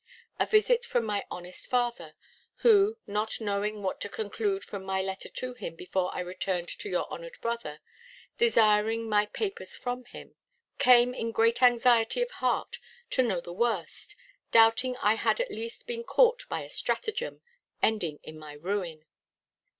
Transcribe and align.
A 0.39 0.47
visit 0.47 0.83
from 0.83 1.05
my 1.05 1.25
honest 1.29 1.67
father, 1.67 2.15
who 2.65 2.97
(not 3.05 3.39
knowing 3.39 3.83
what 3.83 4.01
to 4.01 4.09
conclude 4.09 4.63
from 4.63 4.83
my 4.83 4.99
letter 4.99 5.29
to 5.29 5.53
him 5.53 5.75
before 5.75 6.11
I 6.11 6.21
returned 6.21 6.69
to 6.69 6.89
your 6.89 7.05
honoured 7.11 7.39
brother, 7.39 7.81
desiring 8.39 9.07
my 9.07 9.27
papers 9.27 9.75
from 9.75 10.05
him) 10.05 10.33
came 10.79 11.13
in 11.13 11.31
great 11.31 11.61
anxiety 11.61 12.23
of 12.23 12.31
heart 12.31 12.79
to 13.11 13.21
know 13.21 13.41
the 13.41 13.53
worst, 13.53 14.15
doubting 14.51 14.97
I 15.03 15.13
had 15.17 15.39
at 15.39 15.51
last 15.51 15.85
been 15.85 16.03
caught 16.03 16.49
by 16.49 16.61
a 16.61 16.69
stratagem, 16.71 17.43
ending 17.83 18.17
in 18.23 18.39
my 18.39 18.53
ruin. 18.53 19.05